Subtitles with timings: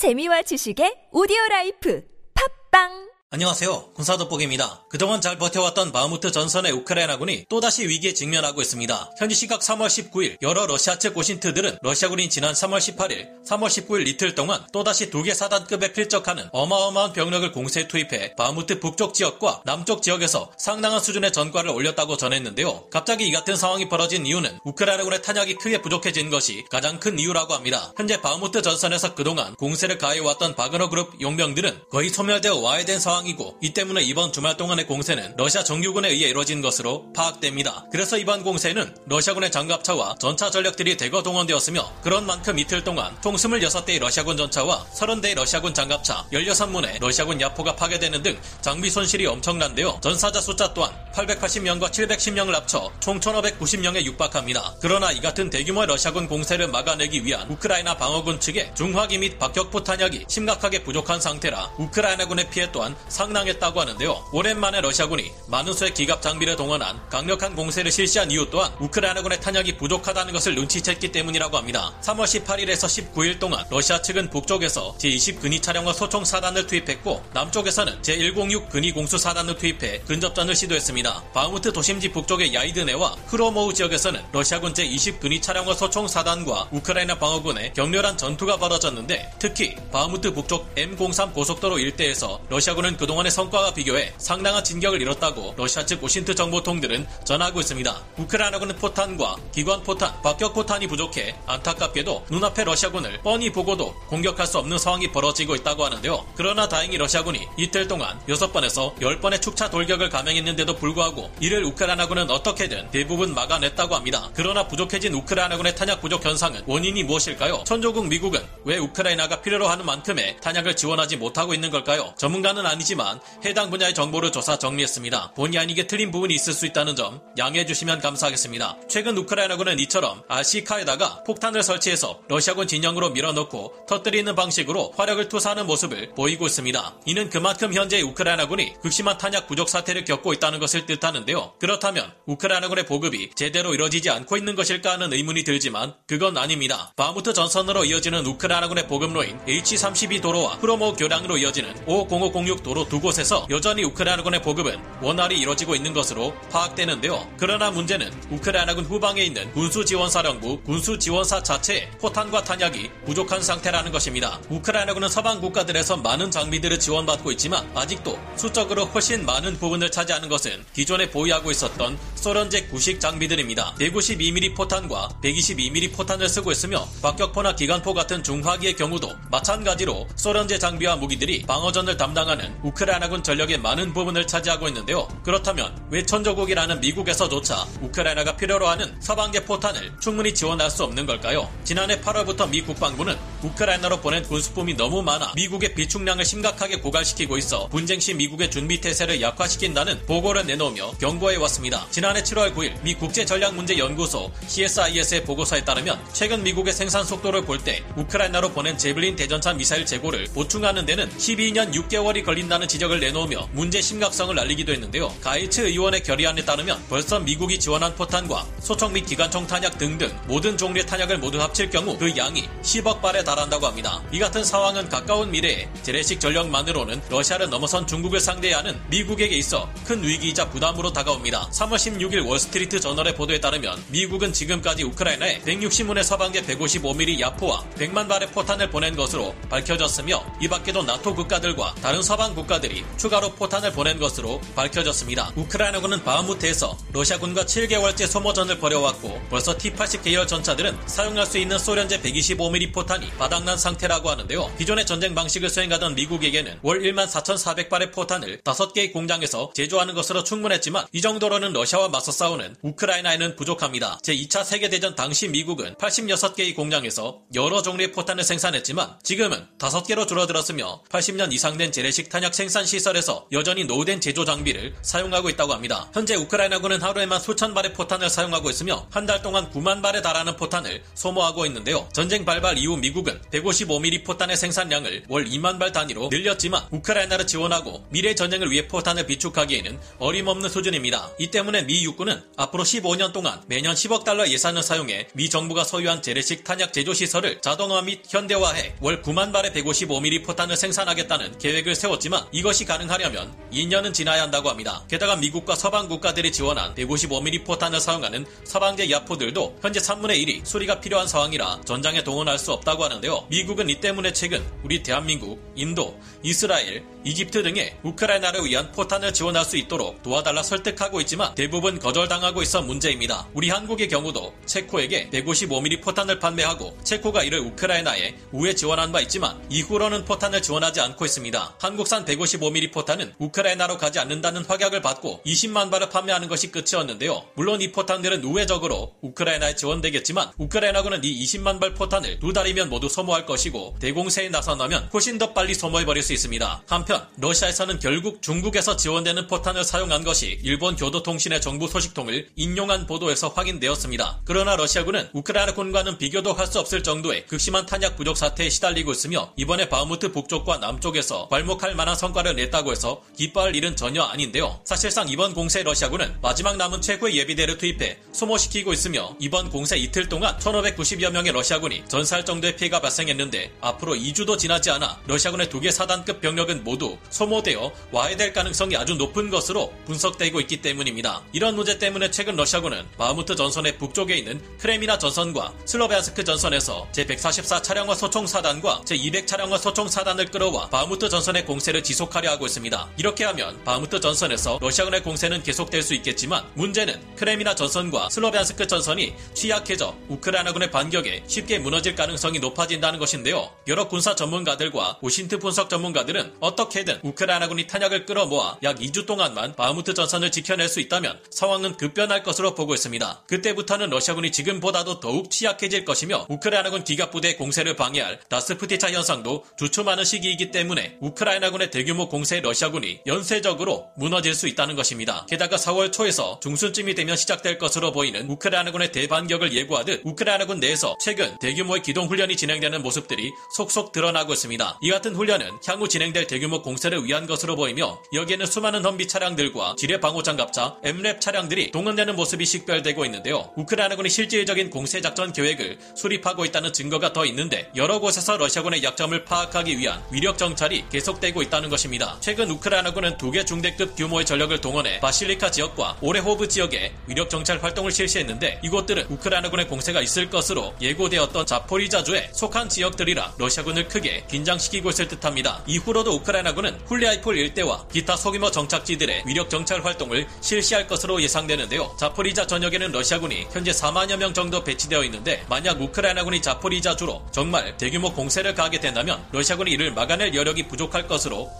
[0.00, 2.00] 재미와 지식의 오디오 라이프.
[2.32, 3.92] 팟빵 안녕하세요.
[3.94, 4.86] 군사돋보기입니다.
[4.88, 9.12] 그동안 잘 버텨왔던 바흐무트 전선의 우크라이나군이 또다시 위기에 직면하고 있습니다.
[9.16, 14.34] 현지 시각 3월 19일 여러 러시아 측 OSINT들은 러시아군이 지난 3월 18일, 3월 19일 이틀
[14.34, 20.50] 동안 또다시 두 개 사단급에 필적하는 어마어마한 병력을 공세에 투입해 바흐무트 북쪽 지역과 남쪽 지역에서
[20.58, 22.88] 상당한 수준의 전과를 올렸다고 전했는데요.
[22.90, 27.92] 갑자기 이 같은 상황이 벌어진 이유는 우크라이나군의 탄약이 크게 부족해진 것이 가장 큰 이유라고 합니다.
[27.96, 33.70] 현재 바흐무트 전선에서 그동안 공세를 가해왔던 바그너 그룹 용병들은 거의 소멸되어 와해된 상황 상황이고 이
[33.70, 37.86] 때문에 이번 주말 동안의 공세는 러시아 정규군에 의해 이루어진 것으로 파악됩니다.
[37.90, 43.98] 그래서 이번 공세는 러시아군의 장갑차와 전차 전력들이 대거 동원되었으며 그런 만큼 이틀 동안 총 26대의
[44.00, 50.00] 러시아군 전차와 30대의 러시아군 장갑차, 16문의 러시아군 야포가 파괴되는 등 장비 손실이 엄청난데요.
[50.02, 54.76] 전사자 숫자 또한 880명과 710명을 합쳐 총 1590명에 육박합니다.
[54.80, 60.26] 그러나 이 같은 대규모의 러시아군 공세를 막아내기 위한 우크라이나 방어군 측의 중화기 및 박격포 탄약이
[60.28, 64.24] 심각하게 부족한 상태라 우크라이나군의 피해 또한 상당했다고 하는데요.
[64.32, 70.32] 오랜만에 러시아군이 많은 수의 기갑 장비를 동원한 강력한 공세를 실시한 이유 또한 우크라이나군의 탄약이 부족하다는
[70.32, 71.92] 것을 눈치챘기 때문이라고 합니다.
[72.02, 78.70] 3월 18일에서 19일 동안 러시아 측은 북쪽에서 제20 근위 차량과 소총 사단을 투입했고 남쪽에서는 제106
[78.70, 81.24] 근위 공수 사단을 투입해 근접전을 시도했습니다.
[81.34, 88.16] 바흐무트 도심지 북쪽의 야이드네와 크로모우 지역에서는 러시아군 제20 근위 차량화 소총 사단과 우크라이나 방어군의 격렬한
[88.16, 95.54] 전투가 벌어졌는데 특히 바흐무트 북쪽 M03 고속도로 일대에서 러시아군은 그동안의 성과와 비교해 상당한 진격을 이뤘다고
[95.56, 98.02] 러시아 측 OSINT 정보통들은 전하고 있습니다.
[98.18, 104.76] 우크라이나군은 포탄과 기관 포탄, 박격 포탄이 부족해 안타깝게도 눈앞에 러시아군을 뻔히 보고도 공격할 수 없는
[104.76, 106.26] 상황이 벌어지고 있다고 하는데요.
[106.36, 113.32] 그러나 다행히 러시아군이 이틀 동안 6번에서 10번의 축차 돌격을 감행했는데도 불구하고 이를 우크라이나군은 어떻게든 대부분
[113.32, 114.28] 막아냈다고 합니다.
[114.34, 117.64] 그러나 부족해진 우크라이나군의 탄약 부족 현상은 원인이 무엇일까요?
[117.64, 122.12] 천조국 미국은 왜 우크라이나가 필요로 하는 만큼의 탄약을 지원하지 못하고 있는 걸까요?
[122.18, 125.32] 전문가는 아니지 아니지만 해당 분야의 정보를 조사 정리했습니다.
[125.34, 128.78] 본의 아니게 틀린 부분이 있을 수 있다는 점 양해해 주시면 감사하겠습니다.
[128.88, 136.46] 최근 우크라이나군은 이처럼 아시카에다가 폭탄을 설치해서 러시아군 진영으로 밀어넣고 터뜨리는 방식으로 화력을 투사하는 모습을 보이고
[136.46, 136.94] 있습니다.
[137.06, 141.54] 이는 그만큼 현재 우크라이나군이 극심한 탄약 부족 사태를 겪고 있다는 것을 뜻하는데요.
[141.60, 146.92] 그렇다면 우크라이나군의 보급이 제대로 이뤄지지 않고 있는 것일까 하는 의문이 들지만 그건 아닙니다.
[146.96, 153.84] 바무트 전선으로 이어지는 우크라이나군의 보급로인 H-32 도로와 프로모 교량으로 이어지는 50506 도로 두 곳에서 여전히
[153.84, 157.26] 우크라이나군의 보급은 원활히 이뤄지고 있는 것으로 파악되는데요.
[157.36, 164.40] 그러나 문제는 우크라이나군 후방에 있는 군수지원사령부 군수지원사 자체에 포탄과 탄약이 부족한 상태라는 것입니다.
[164.48, 171.10] 우크라이나군은 서방 국가들에서 많은 장비들을 지원받고 있지만 아직도 수적으로 훨씬 많은 부분을 차지하는 것은 기존에
[171.10, 173.74] 보유하고 있었던 소련제 구식 장비들입니다.
[173.78, 181.42] 192mm 포탄과 122mm 포탄을 쓰고 있으며 박격포나 기관포 같은 중화기의 경우도 마찬가지로 소련제 장비와 무기들이
[181.42, 185.08] 방어전을 담당하는 우크라이나군 전력의 많은 부분을 차지하고 있는데요.
[185.22, 191.48] 그렇다면 왜 천조국이라는 미국에서조차 우크라이나가 필요로 하는 서방계 포탄을 충분히 지원할 수 없는 걸까요?
[191.64, 197.98] 지난해 8월부터 미 국방부는 우크라이나로 보낸 군수품이 너무 많아 미국의 비축량을 심각하게 고갈시키고 있어 분쟁
[198.00, 201.86] 시 미국의 준비 태세를 약화시킨다는 보고를 내놓으며 경고해 왔습니다.
[201.90, 208.52] 지난해 7월 9일 미 국제전략문제연구소 CSIS의 보고서에 따르면 최근 미국의 생산 속도를 볼 때 우크라이나로
[208.52, 214.36] 보낸 제블린 대전차 미사일 재고를 보충하는 데는 12년 6개월이 걸린 다는 지적을 내놓으며 문제 심각성을
[214.36, 215.14] 알리기도 했는데요.
[215.22, 220.84] 가이츠 의원의 결의안에 따르면 벌써 미국이 지원한 포탄과 소총 및 기관총 탄약 등등 모든 종류의
[220.84, 224.02] 탄약을 모두 합칠 경우 그 양이 10억 발에 달한다고 합니다.
[224.10, 230.02] 이 같은 상황은 가까운 미래에 재래식 전력만으로는 러시아를 넘어선 중국을 상대해야 하는 미국에게 있어 큰
[230.02, 231.48] 위기이자 부담으로 다가옵니다.
[231.50, 238.32] 3월 16일 월스트리트 저널의 보도에 따르면 미국은 지금까지 우크라이나에 160문의 서방제 155mm 야포와 100만 발의
[238.32, 244.40] 포탄을 보낸 것으로 밝혀졌으며 이 밖에도 나토 국가들과 다른 서방 국가들이 추가로 포탄을 보낸 것으로
[244.54, 245.32] 밝혀졌습니다.
[245.36, 252.72] 우크라이나군은 바흐무트에서 러시아군과 7개월째 소모전을 벌여왔고 벌써 T-80 계열 전차들은 사용할 수 있는 소련제 125mm
[252.72, 254.50] 포탄이 바닥난 상태라고 하는데요.
[254.58, 261.00] 기존의 전쟁 방식을 수행하던 미국에게는 월 1만 4,400발의 포탄을 5개의 공장에서 제조하는 것으로 충분했지만 이
[261.00, 263.98] 정도로는 러시아와 맞서 싸우는 우크라이나에는 부족합니다.
[264.02, 271.58] 제2차 세계대전 당시 미국은 86개의 공장에서 여러 종류의 포탄을 생산했지만 지금은 5개로 줄어들었으며 80년 이상
[271.58, 275.88] 된 재래식 탄약 탄약 생산 시설에서 여전히 노후된 제조 장비를 사용하고 있다고 합니다.
[275.92, 280.82] 현재 우크라이나군은 하루에만 수천 발의 포탄을 사용하고 있으며 한 달 동안 9만 발에 달하는 포탄을
[280.94, 281.88] 소모하고 있는데요.
[281.92, 288.14] 전쟁 발발 이후 미국은 155mm 포탄의 생산량을 월 2만 발 단위로 늘렸지만 우크라이나를 지원하고 미래
[288.14, 291.10] 전쟁을 위해 포탄을 비축하기에는 어림없는 수준입니다.
[291.18, 296.02] 이 때문에 미 육군은 앞으로 15년 동안 매년 10억 달러 예산을 사용해 미 정부가 소유한
[296.02, 302.19] 재래식 탄약 제조 시설을 자동화 및 현대화해 월 9만 발의 155mm 포탄을 생산하겠다는 계획을 세웠지만
[302.32, 304.84] 이것이 가능하려면 2년은 지나야 한다고 합니다.
[304.88, 311.06] 게다가 미국과 서방 국가들이 지원한 155mm 포탄을 사용하는 서방제 야포들도 현재 3분의 1이 수리가 필요한
[311.08, 313.26] 상황이라 전장에 동원할 수 없다고 하는데요.
[313.28, 319.56] 미국은 이 때문에 최근 우리 대한민국, 인도, 이스라엘, 이집트 등에 우크라이나를 위한 포탄을 지원할 수
[319.56, 323.26] 있도록 도와달라 설득하고 있지만 대부분 거절당하고 있어 문제입니다.
[323.32, 330.04] 우리 한국의 경우도 체코에게 155mm 포탄을 판매하고 체코가 이를 우크라이나에 우회 지원한 바 있지만 이후로는
[330.04, 331.54] 포탄을 지원하지 않고 있습니다.
[331.58, 337.24] 한국산 155mm 포탄은 우크라이나로 가지 않는다는 확약을 받고 20만 발을 판매하는 것이 끝이었는데요.
[337.34, 343.24] 물론 이 포탄들은 우회적으로 우크라이나에 지원되겠지만 우크라이나군은 이 20만 발 포탄을 두 달이면 모두 소모할
[343.24, 346.62] 것이고 대공세에 나선다면 훨씬 더 빨리 소모해버릴 수 있습니다.
[346.68, 354.20] 한편 러시아에서는 결국 중국에서 지원되는 포탄을 사용한 것이 일본 교도통신의 정부 소식통을 인용한 보도에서 확인되었습니다.
[354.24, 359.68] 그러나 러시아군은 우크라이나군과는 비교도 할 수 없을 정도의 극심한 탄약 부족 사태에 시달리고 있으며 이번에
[359.68, 364.58] 바흐무트 북쪽과 남쪽에서 괄목할 만한 성과를 냈다고 해서 기뻐할 일은 전혀 아닌데요.
[364.64, 370.36] 사실상 이번 공세 러시아군은 마지막 남은 최고의 예비대를 투입해 소모시키고 있으며 이번 공세 이틀 동안
[370.38, 376.64] 1590여 명의 러시아군이 전사할 정도의 피해가 발생했는데 앞으로 2주도 지나지 않아 러시아군의 두개 사단급 병력은
[376.64, 381.22] 모두 소모되어 와해될 가능성이 아주 높은 것으로 분석되고 있기 때문입니다.
[381.32, 387.94] 이런 문제 때문에 최근 러시아군은 바흐무트 전선의 북쪽에 있는 크레미나 전선과 슬로베안스크 전선에서 제144 차량화
[387.94, 392.88] 소총 사단과 제200 차량화 소총 사단을 끌어와 바흐무트 전선의 공세를 지속하려 하고 있습니다.
[392.96, 399.96] 이렇게 하면 바흐무트 전선에서 러시아군의 공세는 계속될 수 있겠지만 문제는 크레미나 전선과 슬로베안스크 전선이 취약해져
[400.08, 403.50] 우크라이나군의 반격에 쉽게 무너질 가능성이 높아진다는 것인데요.
[403.68, 410.30] 여러 군사 전문가들과 오신트 분석 전문가들은 어떻게든 우크라이나군이 탄약을 끌어모아 약 2주 동안만 바흐무트 전선을
[410.30, 413.24] 지켜낼 수 있다면 상황은 급변할 것으로 보고 있습니다.
[413.26, 420.98] 그때부터는 러시아군이 지금보다도 더욱 취약해질 것이며 우크라이나군 기갑부대의 공세를 방해할 다스프티차 현상도 주춤하는 시기이기 때문에
[421.00, 425.24] 우크라이나군의 대규모 공세에 러시아군이 연쇄적으로 무너질 수 있다는 것입니다.
[425.28, 431.82] 게다가 4월 초에서 중순쯤이 되면 시작될 것으로 보이는 우크라이나군의 대반격을 예고하듯 우크라이나군 내에서 최근 대규모의
[431.82, 434.78] 기동 훈련이 진행되는 모습들이 속속 드러나고 있습니다.
[434.82, 440.00] 이 같은 훈련은 향후 진행될 대규모 공세를 위한 것으로 보이며 여기에는 수많은 험비 차량들과 지뢰
[440.00, 443.52] 방호 장갑차, MRAP 차량들이 동원되는 모습이 식별되고 있는데요.
[443.56, 449.78] 우크라이나군이 실질적인 공세 작전 계획을 수립하고 있다는 증거가 더 있는데 여러 곳에서 러시아군의 약점을 파악하기
[449.78, 452.16] 위한 위력 정찰이 계속되고 있다 는 것입니다.
[452.20, 457.92] 최근 우크라이나군은 두 개 중대급 규모의 전력을 동원해 바실리카 지역과 오레호브 지역에 위력 정찰 활동을
[457.92, 465.62] 실시했는데 이곳들은 우크라이나군의 공세가 있을 것으로 예고되었던 자포리자주에 속한 지역들이라 러시아군을 크게 긴장시키고 있을 듯합니다.
[465.66, 471.94] 이후로도 우크라이나군은 훌리아이폴 일대와 기타 소규모 정착지들의 위력 정찰 활동을 실시할 것으로 예상되는데요.
[471.98, 478.54] 자포리자 전역에는 러시아군이 현재 4만여 명 정도 배치되어 있는데 만약 우크라이나군이 자포리자주로 정말 대규모 공세를
[478.54, 481.06] 가하게 된다면 러시아군이 이를 막아낼 여력이 부족할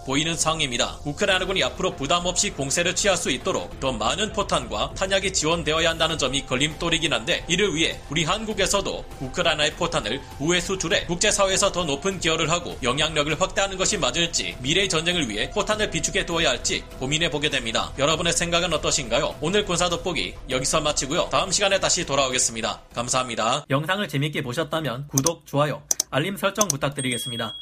[0.05, 0.99] 보이는 상황입니다.
[1.05, 6.45] 우크라이나군이 앞으로 부담 없이 공세를 취할 수 있도록 더 많은 포탄과 탄약이 지원되어야 한다는 점이
[6.45, 12.77] 걸림돌이긴 한데 이를 위해 우리 한국에서도 우크라이나의 포탄을 우회 수출해 국제사회에서 더 높은 기여를 하고
[12.81, 17.93] 영향력을 확대하는 것이 맞을지 미래의 전쟁을 위해 포탄을 비축해 두어야 할지 고민해 보게 됩니다.
[17.97, 19.35] 여러분의 생각은 어떠신가요?
[19.41, 21.29] 오늘 군사 돋보기 여기서 마치고요.
[21.31, 22.81] 다음 시간에 다시 돌아오겠습니다.
[22.93, 23.65] 감사합니다.
[23.69, 27.53] 영상을 재밌게 보셨다면 구독, 좋아요, 알림 설정 부탁드리겠습니다.